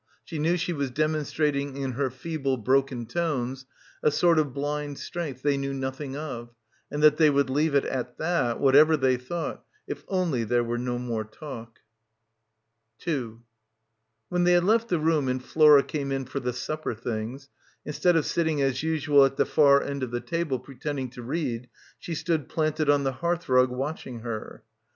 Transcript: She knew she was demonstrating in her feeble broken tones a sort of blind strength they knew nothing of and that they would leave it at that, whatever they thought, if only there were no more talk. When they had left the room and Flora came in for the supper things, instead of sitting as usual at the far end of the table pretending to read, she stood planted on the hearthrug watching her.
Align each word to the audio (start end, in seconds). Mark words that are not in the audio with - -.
She 0.23 0.39
knew 0.39 0.57
she 0.57 0.73
was 0.73 0.89
demonstrating 0.89 1.77
in 1.77 1.91
her 1.91 2.09
feeble 2.09 2.57
broken 2.57 3.05
tones 3.05 3.67
a 4.01 4.09
sort 4.09 4.39
of 4.39 4.51
blind 4.51 4.97
strength 4.97 5.43
they 5.43 5.57
knew 5.57 5.75
nothing 5.75 6.15
of 6.17 6.49
and 6.89 7.03
that 7.03 7.17
they 7.17 7.29
would 7.29 7.51
leave 7.51 7.75
it 7.75 7.85
at 7.85 8.17
that, 8.17 8.59
whatever 8.59 8.97
they 8.97 9.15
thought, 9.17 9.63
if 9.87 10.03
only 10.07 10.43
there 10.43 10.63
were 10.63 10.79
no 10.79 10.97
more 10.97 11.23
talk. 11.23 11.81
When 14.29 14.43
they 14.43 14.53
had 14.53 14.63
left 14.63 14.87
the 14.89 14.97
room 14.97 15.27
and 15.27 15.43
Flora 15.45 15.83
came 15.83 16.11
in 16.11 16.25
for 16.25 16.39
the 16.39 16.51
supper 16.51 16.95
things, 16.95 17.49
instead 17.85 18.15
of 18.15 18.25
sitting 18.25 18.59
as 18.59 18.81
usual 18.81 19.23
at 19.23 19.37
the 19.37 19.45
far 19.45 19.83
end 19.83 20.01
of 20.01 20.09
the 20.09 20.19
table 20.19 20.57
pretending 20.57 21.11
to 21.11 21.21
read, 21.21 21.69
she 21.99 22.15
stood 22.15 22.49
planted 22.49 22.89
on 22.89 23.03
the 23.03 23.11
hearthrug 23.21 23.69
watching 23.69 24.21
her. 24.21 24.63